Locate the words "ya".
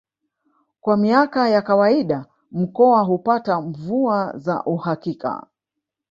1.49-1.61